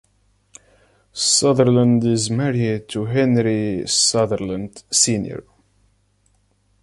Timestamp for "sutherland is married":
1.13-2.89